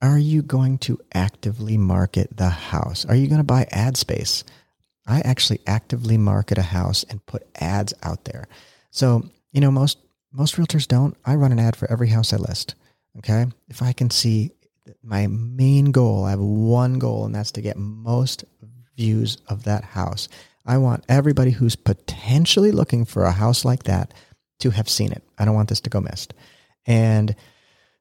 Are 0.01 0.17
you 0.17 0.41
going 0.41 0.77
to 0.79 0.99
actively 1.13 1.77
market 1.77 2.35
the 2.37 2.49
house? 2.49 3.05
Are 3.05 3.15
you 3.15 3.27
going 3.27 3.39
to 3.39 3.43
buy 3.43 3.67
ad 3.71 3.97
space? 3.97 4.43
I 5.05 5.19
actually 5.21 5.59
actively 5.67 6.17
market 6.17 6.57
a 6.57 6.63
house 6.63 7.03
and 7.03 7.25
put 7.25 7.47
ads 7.59 7.93
out 8.03 8.25
there. 8.25 8.47
So, 8.91 9.29
you 9.51 9.59
know, 9.61 9.71
most 9.71 9.97
most 10.31 10.55
realtors 10.55 10.87
don't. 10.87 11.17
I 11.25 11.35
run 11.35 11.51
an 11.51 11.59
ad 11.59 11.75
for 11.75 11.91
every 11.91 12.09
house 12.09 12.33
I 12.33 12.37
list. 12.37 12.75
Okay? 13.17 13.47
If 13.67 13.81
I 13.81 13.93
can 13.93 14.09
see 14.09 14.51
my 15.03 15.27
main 15.27 15.91
goal, 15.91 16.25
I 16.25 16.31
have 16.31 16.39
one 16.39 16.99
goal 16.99 17.25
and 17.25 17.33
that's 17.33 17.51
to 17.53 17.61
get 17.61 17.77
most 17.77 18.45
views 18.95 19.37
of 19.47 19.63
that 19.63 19.83
house. 19.83 20.27
I 20.65 20.77
want 20.77 21.03
everybody 21.09 21.51
who's 21.51 21.75
potentially 21.75 22.71
looking 22.71 23.05
for 23.05 23.23
a 23.23 23.31
house 23.31 23.65
like 23.65 23.83
that 23.83 24.13
to 24.59 24.69
have 24.69 24.89
seen 24.89 25.11
it. 25.11 25.23
I 25.37 25.45
don't 25.45 25.55
want 25.55 25.69
this 25.69 25.81
to 25.81 25.89
go 25.89 25.99
missed. 25.99 26.33
And 26.85 27.35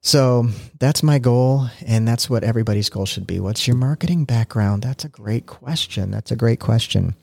so 0.01 0.47
that's 0.79 1.03
my 1.03 1.19
goal, 1.19 1.67
and 1.85 2.07
that's 2.07 2.29
what 2.29 2.43
everybody's 2.43 2.89
goal 2.89 3.05
should 3.05 3.27
be. 3.27 3.39
What's 3.39 3.67
your 3.67 3.75
marketing 3.75 4.25
background? 4.25 4.83
That's 4.83 5.05
a 5.05 5.09
great 5.09 5.45
question. 5.45 6.11
That's 6.11 6.31
a 6.31 6.35
great 6.35 6.59
question. 6.59 7.15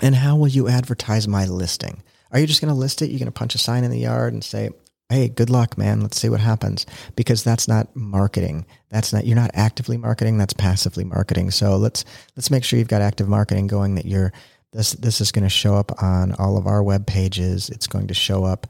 And 0.00 0.14
how 0.14 0.36
will 0.36 0.48
you 0.48 0.68
advertise 0.68 1.28
my 1.28 1.46
listing? 1.46 2.02
Are 2.30 2.38
you 2.38 2.46
just 2.46 2.60
going 2.60 2.72
to 2.72 2.78
list 2.78 3.02
it? 3.02 3.10
You're 3.10 3.18
going 3.18 3.26
to 3.26 3.32
punch 3.32 3.54
a 3.54 3.58
sign 3.58 3.84
in 3.84 3.90
the 3.90 3.98
yard 3.98 4.32
and 4.32 4.42
say, 4.42 4.70
hey, 5.10 5.28
good 5.28 5.50
luck, 5.50 5.76
man. 5.76 6.00
Let's 6.00 6.18
see 6.18 6.30
what 6.30 6.40
happens. 6.40 6.86
Because 7.14 7.44
that's 7.44 7.68
not 7.68 7.94
marketing. 7.94 8.64
That's 8.88 9.12
not, 9.12 9.26
you're 9.26 9.36
not 9.36 9.50
actively 9.54 9.98
marketing. 9.98 10.38
That's 10.38 10.54
passively 10.54 11.04
marketing. 11.04 11.50
So 11.50 11.76
let's, 11.76 12.04
let's 12.34 12.50
make 12.50 12.64
sure 12.64 12.78
you've 12.78 12.88
got 12.88 13.02
active 13.02 13.28
marketing 13.28 13.66
going 13.66 13.96
that 13.96 14.06
you're, 14.06 14.32
this, 14.72 14.92
this 14.92 15.20
is 15.20 15.30
going 15.30 15.44
to 15.44 15.50
show 15.50 15.76
up 15.76 16.02
on 16.02 16.32
all 16.34 16.56
of 16.56 16.66
our 16.66 16.82
web 16.82 17.06
pages. 17.06 17.68
It's 17.68 17.86
going 17.86 18.06
to 18.06 18.14
show 18.14 18.44
up 18.44 18.66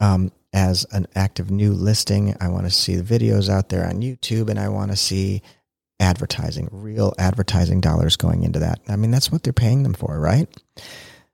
um, 0.00 0.32
as 0.56 0.86
an 0.90 1.06
active 1.14 1.50
new 1.50 1.74
listing. 1.74 2.34
I 2.40 2.48
want 2.48 2.64
to 2.64 2.70
see 2.70 2.96
the 2.96 3.18
videos 3.18 3.50
out 3.50 3.68
there 3.68 3.86
on 3.86 4.00
YouTube 4.00 4.48
and 4.48 4.58
I 4.58 4.70
want 4.70 4.90
to 4.90 4.96
see 4.96 5.42
advertising, 6.00 6.70
real 6.72 7.12
advertising 7.18 7.82
dollars 7.82 8.16
going 8.16 8.42
into 8.42 8.58
that. 8.60 8.80
I 8.88 8.96
mean, 8.96 9.10
that's 9.10 9.30
what 9.30 9.42
they're 9.42 9.52
paying 9.52 9.82
them 9.82 9.92
for, 9.92 10.18
right? 10.18 10.48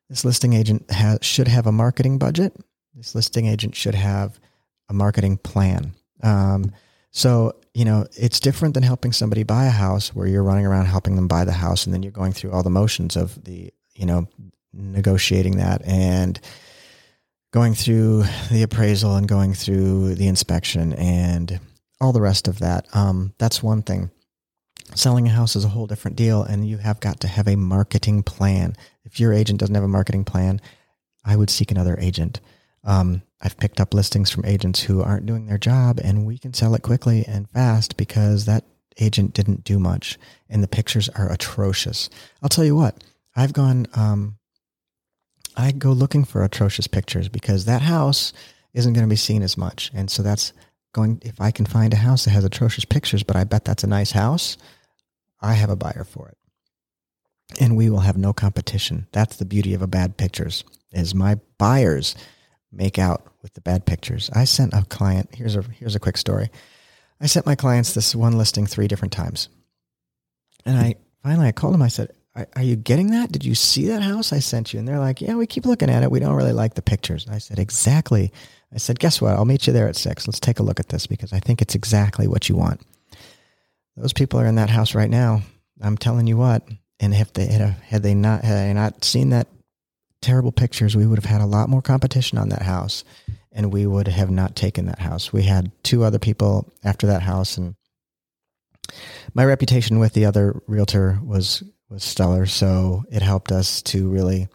This 0.08 0.24
listing 0.24 0.54
agent 0.54 0.90
has, 0.90 1.20
should 1.22 1.46
have 1.46 1.68
a 1.68 1.72
marketing 1.72 2.18
budget. 2.18 2.56
This 2.96 3.14
listing 3.14 3.46
agent 3.46 3.76
should 3.76 3.94
have 3.94 4.40
a 4.88 4.92
marketing 4.92 5.36
plan. 5.36 5.92
Um, 6.24 6.72
so, 7.12 7.54
you 7.74 7.84
know, 7.84 8.06
it's 8.16 8.40
different 8.40 8.74
than 8.74 8.82
helping 8.82 9.12
somebody 9.12 9.44
buy 9.44 9.66
a 9.66 9.70
house 9.70 10.12
where 10.12 10.26
you're 10.26 10.42
running 10.42 10.66
around 10.66 10.86
helping 10.86 11.14
them 11.14 11.28
buy 11.28 11.44
the 11.44 11.52
house 11.52 11.86
and 11.86 11.94
then 11.94 12.02
you're 12.02 12.10
going 12.10 12.32
through 12.32 12.50
all 12.50 12.64
the 12.64 12.70
motions 12.70 13.14
of 13.14 13.42
the, 13.44 13.72
you 13.94 14.04
know, 14.04 14.26
negotiating 14.72 15.58
that 15.58 15.80
and 15.86 16.40
going 17.52 17.74
through 17.74 18.24
the 18.50 18.62
appraisal 18.62 19.14
and 19.14 19.28
going 19.28 19.54
through 19.54 20.14
the 20.14 20.26
inspection 20.26 20.94
and 20.94 21.60
all 22.00 22.12
the 22.12 22.20
rest 22.20 22.48
of 22.48 22.58
that. 22.58 22.86
Um, 22.94 23.34
that's 23.38 23.62
one 23.62 23.82
thing. 23.82 24.10
Selling 24.94 25.26
a 25.26 25.30
house 25.30 25.54
is 25.54 25.64
a 25.64 25.68
whole 25.68 25.86
different 25.86 26.16
deal, 26.16 26.42
and 26.42 26.66
you 26.68 26.78
have 26.78 27.00
got 27.00 27.20
to 27.20 27.28
have 27.28 27.46
a 27.46 27.56
marketing 27.56 28.22
plan. 28.22 28.74
If 29.04 29.20
your 29.20 29.32
agent 29.32 29.60
doesn't 29.60 29.74
have 29.74 29.84
a 29.84 29.88
marketing 29.88 30.24
plan, 30.24 30.60
I 31.24 31.36
would 31.36 31.50
seek 31.50 31.70
another 31.70 31.96
agent. 31.98 32.40
Um, 32.84 33.22
I've 33.40 33.56
picked 33.56 33.80
up 33.80 33.94
listings 33.94 34.30
from 34.30 34.44
agents 34.44 34.82
who 34.82 35.02
aren't 35.02 35.26
doing 35.26 35.46
their 35.46 35.58
job, 35.58 36.00
and 36.02 36.26
we 36.26 36.38
can 36.38 36.52
sell 36.52 36.74
it 36.74 36.82
quickly 36.82 37.24
and 37.26 37.48
fast 37.50 37.96
because 37.96 38.44
that 38.46 38.64
agent 38.98 39.34
didn't 39.34 39.64
do 39.64 39.78
much, 39.78 40.18
and 40.50 40.62
the 40.62 40.68
pictures 40.68 41.08
are 41.10 41.30
atrocious. 41.30 42.10
I'll 42.42 42.48
tell 42.48 42.64
you 42.64 42.76
what, 42.76 43.02
I've 43.36 43.52
gone 43.52 43.86
um, 43.94 44.36
I 45.56 45.72
go 45.72 45.92
looking 45.92 46.24
for 46.24 46.42
atrocious 46.42 46.86
pictures 46.86 47.28
because 47.28 47.64
that 47.64 47.82
house 47.82 48.32
isn't 48.74 48.92
going 48.92 49.06
to 49.06 49.10
be 49.10 49.16
seen 49.16 49.42
as 49.42 49.56
much. 49.56 49.90
And 49.94 50.10
so 50.10 50.22
that's 50.22 50.52
going, 50.92 51.20
if 51.24 51.40
I 51.40 51.50
can 51.50 51.66
find 51.66 51.92
a 51.92 51.98
house 51.98 52.24
that 52.24 52.30
has 52.30 52.44
atrocious 52.44 52.84
pictures, 52.84 53.22
but 53.22 53.36
I 53.36 53.44
bet 53.44 53.64
that's 53.64 53.84
a 53.84 53.88
nice 53.88 54.12
house, 54.12 54.56
I 55.40 55.54
have 55.54 55.70
a 55.70 55.76
buyer 55.76 56.04
for 56.04 56.28
it. 56.28 56.38
And 57.60 57.76
we 57.76 57.90
will 57.90 58.00
have 58.00 58.16
no 58.16 58.32
competition. 58.32 59.06
That's 59.12 59.36
the 59.36 59.44
beauty 59.44 59.74
of 59.74 59.82
a 59.82 59.86
bad 59.86 60.16
pictures 60.16 60.64
is 60.92 61.14
my 61.14 61.38
buyers 61.58 62.14
make 62.70 62.98
out 62.98 63.26
with 63.42 63.54
the 63.54 63.60
bad 63.60 63.84
pictures. 63.84 64.30
I 64.34 64.44
sent 64.44 64.72
a 64.72 64.84
client, 64.84 65.34
here's 65.34 65.56
a, 65.56 65.62
here's 65.62 65.94
a 65.94 66.00
quick 66.00 66.16
story. 66.16 66.50
I 67.20 67.26
sent 67.26 67.46
my 67.46 67.54
clients 67.54 67.92
this 67.92 68.14
one 68.14 68.38
listing 68.38 68.66
three 68.66 68.88
different 68.88 69.12
times. 69.12 69.48
And 70.64 70.78
I 70.78 70.94
finally, 71.22 71.48
I 71.48 71.52
called 71.52 71.74
them. 71.74 71.82
I 71.82 71.88
said, 71.88 72.12
are, 72.34 72.48
are 72.56 72.62
you 72.62 72.76
getting 72.76 73.10
that? 73.10 73.32
Did 73.32 73.44
you 73.44 73.54
see 73.54 73.88
that 73.88 74.02
house 74.02 74.32
I 74.32 74.38
sent 74.38 74.72
you? 74.72 74.78
And 74.78 74.88
they're 74.88 74.98
like, 74.98 75.20
yeah, 75.20 75.34
we 75.34 75.46
keep 75.46 75.66
looking 75.66 75.90
at 75.90 76.02
it. 76.02 76.10
We 76.10 76.20
don't 76.20 76.34
really 76.34 76.52
like 76.52 76.74
the 76.74 76.82
pictures. 76.82 77.26
I 77.30 77.38
said, 77.38 77.58
exactly. 77.58 78.32
I 78.72 78.78
said, 78.78 78.98
guess 78.98 79.20
what? 79.20 79.34
I'll 79.34 79.44
meet 79.44 79.66
you 79.66 79.72
there 79.72 79.88
at 79.88 79.96
six. 79.96 80.26
Let's 80.26 80.40
take 80.40 80.58
a 80.58 80.62
look 80.62 80.80
at 80.80 80.88
this 80.88 81.06
because 81.06 81.32
I 81.32 81.40
think 81.40 81.60
it's 81.60 81.74
exactly 81.74 82.26
what 82.26 82.48
you 82.48 82.56
want. 82.56 82.80
Those 83.96 84.14
people 84.14 84.40
are 84.40 84.46
in 84.46 84.54
that 84.54 84.70
house 84.70 84.94
right 84.94 85.10
now. 85.10 85.42
I'm 85.80 85.98
telling 85.98 86.26
you 86.26 86.36
what. 86.36 86.66
And 87.00 87.12
if 87.12 87.32
they 87.32 87.46
had, 87.46 87.76
had 87.86 88.02
they 88.02 88.14
not 88.14 88.44
had 88.44 88.68
they 88.68 88.72
not 88.72 89.04
seen 89.04 89.30
that 89.30 89.48
terrible 90.22 90.52
pictures, 90.52 90.96
we 90.96 91.06
would 91.06 91.18
have 91.18 91.30
had 91.30 91.40
a 91.40 91.46
lot 91.46 91.68
more 91.68 91.82
competition 91.82 92.38
on 92.38 92.48
that 92.50 92.62
house, 92.62 93.04
and 93.50 93.72
we 93.72 93.86
would 93.86 94.08
have 94.08 94.30
not 94.30 94.54
taken 94.54 94.86
that 94.86 95.00
house. 95.00 95.32
We 95.32 95.42
had 95.42 95.72
two 95.82 96.04
other 96.04 96.20
people 96.20 96.72
after 96.84 97.08
that 97.08 97.22
house, 97.22 97.58
and 97.58 97.74
my 99.34 99.44
reputation 99.44 99.98
with 99.98 100.12
the 100.12 100.24
other 100.24 100.62
realtor 100.68 101.18
was 101.22 101.64
was 101.92 102.02
stellar. 102.02 102.46
So 102.46 103.04
it 103.10 103.22
helped 103.22 103.52
us 103.52 103.82
to 103.82 104.08
really 104.08 104.48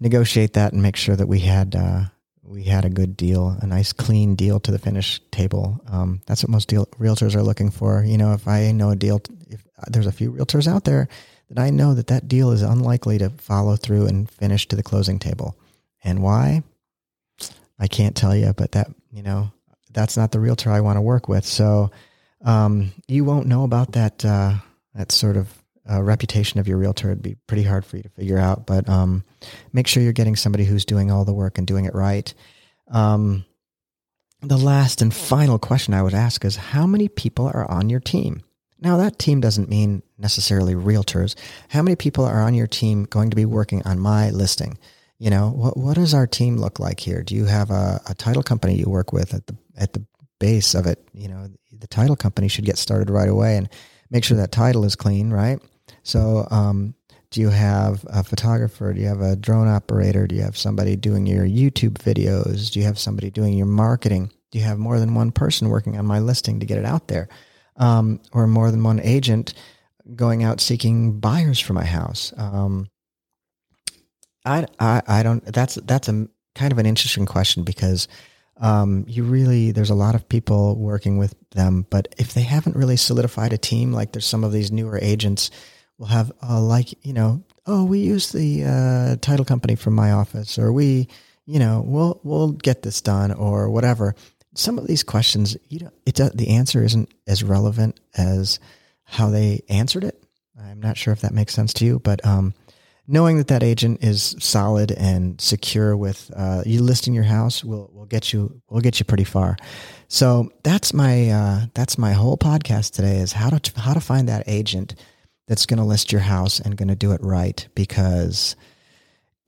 negotiate 0.00 0.54
that 0.54 0.72
and 0.72 0.82
make 0.82 0.96
sure 0.96 1.14
that 1.14 1.28
we 1.28 1.40
had 1.40 1.76
uh, 1.76 2.04
we 2.42 2.64
had 2.64 2.84
a 2.84 2.90
good 2.90 3.16
deal, 3.16 3.56
a 3.60 3.66
nice 3.66 3.92
clean 3.92 4.34
deal 4.34 4.58
to 4.60 4.70
the 4.70 4.78
finish 4.78 5.20
table. 5.30 5.80
Um, 5.86 6.20
that's 6.26 6.42
what 6.42 6.50
most 6.50 6.68
deal, 6.68 6.86
realtors 6.98 7.34
are 7.34 7.42
looking 7.42 7.70
for. 7.70 8.02
You 8.02 8.18
know, 8.18 8.32
if 8.32 8.48
I 8.48 8.72
know 8.72 8.90
a 8.90 8.96
deal, 8.96 9.22
if 9.48 9.62
there's 9.88 10.06
a 10.06 10.12
few 10.12 10.32
realtors 10.32 10.66
out 10.66 10.84
there 10.84 11.08
that 11.50 11.58
I 11.62 11.70
know 11.70 11.94
that 11.94 12.08
that 12.08 12.28
deal 12.28 12.50
is 12.50 12.62
unlikely 12.62 13.18
to 13.18 13.30
follow 13.30 13.76
through 13.76 14.06
and 14.06 14.30
finish 14.30 14.66
to 14.68 14.76
the 14.76 14.82
closing 14.82 15.18
table, 15.18 15.56
and 16.02 16.22
why, 16.22 16.62
I 17.78 17.86
can't 17.86 18.16
tell 18.16 18.34
you. 18.34 18.52
But 18.54 18.72
that 18.72 18.88
you 19.12 19.22
know, 19.22 19.52
that's 19.92 20.16
not 20.16 20.32
the 20.32 20.40
realtor 20.40 20.70
I 20.70 20.80
want 20.80 20.96
to 20.96 21.02
work 21.02 21.28
with. 21.28 21.44
So 21.44 21.90
um, 22.44 22.92
you 23.08 23.24
won't 23.24 23.46
know 23.46 23.64
about 23.64 23.92
that 23.92 24.24
uh, 24.24 24.54
that 24.94 25.12
sort 25.12 25.36
of 25.36 25.61
uh, 25.90 26.02
reputation 26.02 26.60
of 26.60 26.68
your 26.68 26.78
realtor 26.78 27.08
would 27.08 27.22
be 27.22 27.36
pretty 27.46 27.62
hard 27.62 27.84
for 27.84 27.96
you 27.96 28.02
to 28.02 28.08
figure 28.10 28.38
out. 28.38 28.66
But 28.66 28.88
um, 28.88 29.24
make 29.72 29.86
sure 29.86 30.02
you're 30.02 30.12
getting 30.12 30.36
somebody 30.36 30.64
who's 30.64 30.84
doing 30.84 31.10
all 31.10 31.24
the 31.24 31.32
work 31.32 31.58
and 31.58 31.66
doing 31.66 31.84
it 31.84 31.94
right. 31.94 32.32
Um, 32.88 33.44
the 34.40 34.58
last 34.58 35.02
and 35.02 35.14
final 35.14 35.58
question 35.58 35.94
I 35.94 36.02
would 36.02 36.14
ask 36.14 36.44
is 36.44 36.56
how 36.56 36.86
many 36.86 37.08
people 37.08 37.46
are 37.46 37.70
on 37.70 37.88
your 37.88 38.00
team? 38.00 38.42
Now, 38.80 38.96
that 38.96 39.18
team 39.18 39.40
doesn't 39.40 39.68
mean 39.68 40.02
necessarily 40.18 40.74
realtors. 40.74 41.36
How 41.68 41.82
many 41.82 41.94
people 41.94 42.24
are 42.24 42.42
on 42.42 42.54
your 42.54 42.66
team 42.66 43.04
going 43.04 43.30
to 43.30 43.36
be 43.36 43.44
working 43.44 43.82
on 43.84 44.00
my 44.00 44.30
listing? 44.30 44.76
You 45.20 45.30
know, 45.30 45.50
what, 45.50 45.76
what 45.76 45.94
does 45.94 46.14
our 46.14 46.26
team 46.26 46.56
look 46.56 46.80
like 46.80 46.98
here? 46.98 47.22
Do 47.22 47.36
you 47.36 47.44
have 47.44 47.70
a, 47.70 48.00
a 48.08 48.14
title 48.14 48.42
company 48.42 48.74
you 48.74 48.86
work 48.86 49.12
with 49.12 49.34
at 49.34 49.46
the, 49.46 49.56
at 49.76 49.92
the 49.92 50.04
base 50.40 50.74
of 50.74 50.86
it? 50.86 50.98
You 51.14 51.28
know, 51.28 51.46
the 51.70 51.86
title 51.86 52.16
company 52.16 52.48
should 52.48 52.64
get 52.64 52.76
started 52.76 53.08
right 53.08 53.28
away 53.28 53.56
and 53.56 53.68
make 54.10 54.24
sure 54.24 54.36
that 54.36 54.50
title 54.50 54.84
is 54.84 54.96
clean, 54.96 55.30
right? 55.30 55.60
So, 56.02 56.46
um, 56.50 56.94
do 57.30 57.40
you 57.40 57.48
have 57.48 58.04
a 58.08 58.22
photographer? 58.22 58.92
Do 58.92 59.00
you 59.00 59.06
have 59.06 59.22
a 59.22 59.36
drone 59.36 59.66
operator? 59.66 60.26
Do 60.26 60.34
you 60.34 60.42
have 60.42 60.56
somebody 60.56 60.96
doing 60.96 61.26
your 61.26 61.46
YouTube 61.46 61.94
videos? 61.94 62.70
Do 62.70 62.78
you 62.78 62.84
have 62.84 62.98
somebody 62.98 63.30
doing 63.30 63.54
your 63.54 63.66
marketing? 63.66 64.30
Do 64.50 64.58
you 64.58 64.64
have 64.64 64.78
more 64.78 65.00
than 65.00 65.14
one 65.14 65.32
person 65.32 65.70
working 65.70 65.96
on 65.96 66.04
my 66.04 66.18
listing 66.18 66.60
to 66.60 66.66
get 66.66 66.78
it 66.78 66.84
out 66.84 67.08
there? 67.08 67.28
Um, 67.76 68.20
or 68.32 68.46
more 68.46 68.70
than 68.70 68.82
one 68.82 69.00
agent 69.00 69.54
going 70.14 70.44
out 70.44 70.60
seeking 70.60 71.20
buyers 71.20 71.58
for 71.58 71.72
my 71.72 71.86
house? 71.86 72.34
Um, 72.36 72.90
I, 74.44 74.66
I, 74.78 75.02
I 75.06 75.22
don't, 75.22 75.42
that's, 75.46 75.76
that's 75.76 76.08
a 76.08 76.28
kind 76.54 76.72
of 76.72 76.78
an 76.78 76.86
interesting 76.86 77.24
question 77.24 77.64
because 77.64 78.08
um, 78.58 79.04
you 79.08 79.24
really 79.24 79.72
there's 79.72 79.90
a 79.90 79.94
lot 79.94 80.14
of 80.14 80.28
people 80.28 80.76
working 80.76 81.16
with 81.16 81.34
them 81.50 81.86
but 81.88 82.14
if 82.18 82.34
they 82.34 82.42
haven't 82.42 82.76
really 82.76 82.96
solidified 82.96 83.52
a 83.52 83.58
team 83.58 83.92
like 83.92 84.12
there's 84.12 84.26
some 84.26 84.44
of 84.44 84.52
these 84.52 84.70
newer 84.70 84.98
agents 85.00 85.50
will 86.02 86.08
have 86.08 86.32
uh, 86.42 86.60
like 86.60 86.92
you 87.06 87.12
know 87.12 87.42
oh 87.66 87.84
we 87.84 88.00
use 88.00 88.32
the 88.32 88.64
uh, 88.64 89.16
title 89.20 89.44
company 89.44 89.76
from 89.76 89.94
my 89.94 90.10
office 90.10 90.58
or 90.58 90.72
we 90.72 91.06
you 91.46 91.60
know 91.60 91.80
we'll 91.86 92.20
we'll 92.24 92.50
get 92.50 92.82
this 92.82 93.00
done 93.00 93.32
or 93.32 93.70
whatever. 93.70 94.14
Some 94.54 94.78
of 94.78 94.88
these 94.88 95.04
questions 95.04 95.56
you 95.68 95.78
know 95.78 95.90
it's 96.04 96.20
uh, 96.20 96.30
the 96.34 96.48
answer 96.48 96.82
isn't 96.82 97.14
as 97.28 97.44
relevant 97.44 98.00
as 98.16 98.58
how 99.04 99.30
they 99.30 99.60
answered 99.68 100.02
it. 100.02 100.20
I'm 100.60 100.80
not 100.80 100.96
sure 100.96 101.12
if 101.12 101.20
that 101.20 101.32
makes 101.32 101.54
sense 101.54 101.72
to 101.74 101.84
you 101.84 102.00
but 102.00 102.24
um, 102.26 102.52
knowing 103.06 103.38
that 103.38 103.46
that 103.46 103.62
agent 103.62 104.02
is 104.02 104.34
solid 104.40 104.90
and 104.90 105.40
secure 105.40 105.96
with 105.96 106.32
uh, 106.34 106.64
you 106.66 106.82
listing 106.82 107.14
your 107.14 107.24
house 107.24 107.62
will 107.62 107.92
will 107.94 108.06
get 108.06 108.32
you 108.32 108.60
will 108.68 108.80
get 108.80 108.98
you 108.98 109.04
pretty 109.04 109.24
far. 109.24 109.56
So 110.08 110.50
that's 110.64 110.92
my 110.92 111.30
uh, 111.30 111.60
that's 111.74 111.96
my 111.96 112.12
whole 112.12 112.36
podcast 112.36 112.90
today 112.90 113.18
is 113.18 113.32
how 113.32 113.50
to 113.50 113.80
how 113.80 113.94
to 113.94 114.00
find 114.00 114.28
that 114.28 114.42
agent 114.48 114.96
that's 115.48 115.66
going 115.66 115.78
to 115.78 115.84
list 115.84 116.12
your 116.12 116.20
house 116.20 116.60
and 116.60 116.76
going 116.76 116.88
to 116.88 116.94
do 116.94 117.12
it 117.12 117.20
right 117.22 117.66
because 117.74 118.56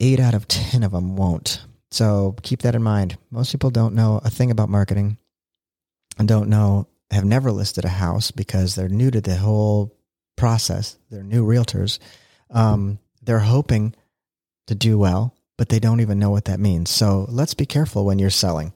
eight 0.00 0.20
out 0.20 0.34
of 0.34 0.48
10 0.48 0.82
of 0.82 0.92
them 0.92 1.16
won't. 1.16 1.64
So 1.90 2.34
keep 2.42 2.62
that 2.62 2.74
in 2.74 2.82
mind. 2.82 3.16
Most 3.30 3.52
people 3.52 3.70
don't 3.70 3.94
know 3.94 4.20
a 4.24 4.30
thing 4.30 4.50
about 4.50 4.68
marketing 4.68 5.18
and 6.18 6.26
don't 6.26 6.48
know, 6.48 6.88
have 7.10 7.24
never 7.24 7.52
listed 7.52 7.84
a 7.84 7.88
house 7.88 8.30
because 8.30 8.74
they're 8.74 8.88
new 8.88 9.10
to 9.10 9.20
the 9.20 9.36
whole 9.36 9.96
process. 10.36 10.96
They're 11.10 11.22
new 11.22 11.44
realtors. 11.46 11.98
Um, 12.50 12.98
they're 13.22 13.38
hoping 13.38 13.94
to 14.66 14.74
do 14.74 14.98
well, 14.98 15.34
but 15.56 15.68
they 15.68 15.78
don't 15.78 16.00
even 16.00 16.18
know 16.18 16.30
what 16.30 16.46
that 16.46 16.60
means. 16.60 16.90
So 16.90 17.26
let's 17.28 17.54
be 17.54 17.66
careful 17.66 18.04
when 18.04 18.18
you're 18.18 18.30
selling. 18.30 18.72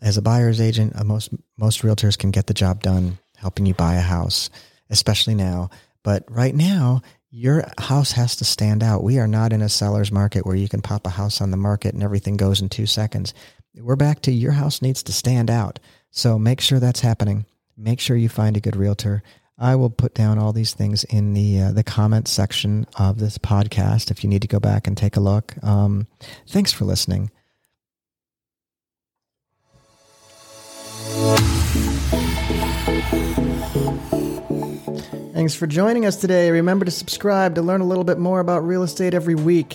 As 0.00 0.16
a 0.16 0.22
buyer's 0.22 0.60
agent, 0.60 0.92
most 1.04 1.30
most 1.56 1.82
realtors 1.82 2.18
can 2.18 2.32
get 2.32 2.48
the 2.48 2.54
job 2.54 2.82
done 2.82 3.18
helping 3.36 3.66
you 3.66 3.74
buy 3.74 3.94
a 3.94 4.00
house, 4.00 4.50
especially 4.90 5.36
now. 5.36 5.70
But 6.02 6.24
right 6.28 6.54
now, 6.54 7.02
your 7.30 7.64
house 7.78 8.12
has 8.12 8.36
to 8.36 8.44
stand 8.44 8.82
out. 8.82 9.02
We 9.02 9.18
are 9.18 9.26
not 9.26 9.52
in 9.52 9.62
a 9.62 9.68
seller's 9.68 10.12
market 10.12 10.44
where 10.44 10.56
you 10.56 10.68
can 10.68 10.82
pop 10.82 11.06
a 11.06 11.10
house 11.10 11.40
on 11.40 11.50
the 11.50 11.56
market 11.56 11.94
and 11.94 12.02
everything 12.02 12.36
goes 12.36 12.60
in 12.60 12.68
two 12.68 12.86
seconds. 12.86 13.32
We're 13.74 13.96
back 13.96 14.20
to 14.22 14.32
your 14.32 14.52
house 14.52 14.82
needs 14.82 15.02
to 15.04 15.12
stand 15.12 15.50
out. 15.50 15.78
So 16.10 16.38
make 16.38 16.60
sure 16.60 16.78
that's 16.78 17.00
happening. 17.00 17.46
Make 17.76 18.00
sure 18.00 18.16
you 18.16 18.28
find 18.28 18.56
a 18.56 18.60
good 18.60 18.76
realtor. 18.76 19.22
I 19.58 19.76
will 19.76 19.90
put 19.90 20.14
down 20.14 20.38
all 20.38 20.52
these 20.52 20.74
things 20.74 21.04
in 21.04 21.34
the 21.34 21.60
uh, 21.60 21.72
the 21.72 21.84
comment 21.84 22.26
section 22.28 22.86
of 22.98 23.18
this 23.18 23.38
podcast 23.38 24.10
if 24.10 24.24
you 24.24 24.28
need 24.28 24.42
to 24.42 24.48
go 24.48 24.60
back 24.60 24.86
and 24.86 24.96
take 24.96 25.16
a 25.16 25.20
look. 25.20 25.54
Um, 25.62 26.06
thanks 26.46 26.72
for 26.72 26.84
listening. 26.84 27.30
Thanks 35.32 35.54
for 35.54 35.66
joining 35.66 36.04
us 36.04 36.16
today. 36.16 36.50
Remember 36.50 36.84
to 36.84 36.90
subscribe 36.90 37.54
to 37.54 37.62
learn 37.62 37.80
a 37.80 37.86
little 37.86 38.04
bit 38.04 38.18
more 38.18 38.40
about 38.40 38.66
real 38.66 38.82
estate 38.82 39.14
every 39.14 39.34
week. 39.34 39.74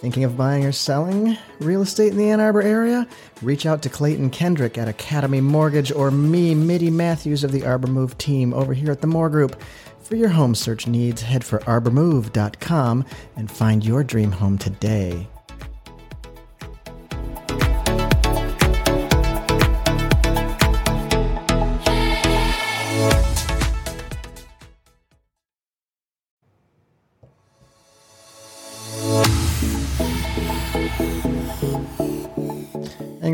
Thinking 0.00 0.24
of 0.24 0.36
buying 0.36 0.64
or 0.66 0.72
selling 0.72 1.38
real 1.60 1.82
estate 1.82 2.10
in 2.10 2.18
the 2.18 2.28
Ann 2.28 2.40
Arbor 2.40 2.60
area? 2.60 3.06
Reach 3.40 3.66
out 3.66 3.82
to 3.82 3.88
Clayton 3.88 4.30
Kendrick 4.30 4.76
at 4.76 4.88
Academy 4.88 5.40
Mortgage 5.40 5.92
or 5.92 6.10
me, 6.10 6.56
Mitty 6.56 6.90
Matthews 6.90 7.44
of 7.44 7.52
the 7.52 7.64
Arbor 7.64 7.86
Move 7.86 8.18
team 8.18 8.52
over 8.52 8.74
here 8.74 8.90
at 8.90 9.00
the 9.00 9.06
Moore 9.06 9.30
Group. 9.30 9.62
For 10.02 10.16
your 10.16 10.30
home 10.30 10.56
search 10.56 10.88
needs, 10.88 11.22
head 11.22 11.44
for 11.44 11.60
arbormove.com 11.60 13.04
and 13.36 13.50
find 13.50 13.84
your 13.84 14.02
dream 14.02 14.32
home 14.32 14.58
today. 14.58 15.28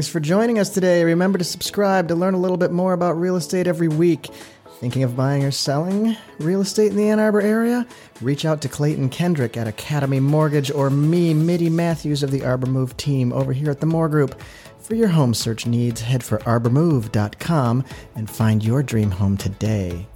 Thanks 0.03 0.11
for 0.11 0.19
joining 0.19 0.59
us 0.59 0.69
today. 0.69 1.05
Remember 1.05 1.39
to 1.39 1.45
subscribe 1.45 2.09
to 2.09 2.17
learn 2.17 2.35
a 2.35 2.41
little 2.41 2.57
bit 2.57 2.73
more 2.73 2.93
about 2.93 3.13
real 3.13 3.37
estate 3.37 3.69
every 3.69 3.87
week. 3.87 4.31
Thinking 4.81 5.05
of 5.05 5.15
buying 5.15 5.45
or 5.45 5.53
selling 5.53 6.17
real 6.41 6.61
estate 6.61 6.91
in 6.91 6.97
the 6.97 7.09
Ann 7.09 7.21
Arbor 7.21 7.41
area? 7.41 7.87
Reach 8.21 8.45
out 8.45 8.61
to 8.63 8.69
Clayton 8.69 9.11
Kendrick 9.11 9.57
at 9.57 9.69
Academy 9.69 10.19
Mortgage 10.19 10.73
or 10.73 10.91
me, 10.91 11.33
Mitty 11.35 11.71
Matthews 11.71 12.25
of 12.25 12.33
the 12.33 12.45
Arbor 12.45 12.67
Move 12.67 12.97
team 12.97 13.33
over 13.33 13.53
here 13.53 13.71
at 13.71 13.79
the 13.79 13.87
Moore 13.87 14.09
Group. 14.09 14.43
For 14.81 14.97
your 14.97 15.07
home 15.07 15.35
search 15.35 15.67
needs, 15.67 16.01
head 16.01 16.25
for 16.25 16.39
arbormove.com 16.39 17.85
and 18.17 18.29
find 18.29 18.65
your 18.65 18.83
dream 18.83 19.13
home 19.13 19.37
today. 19.37 20.09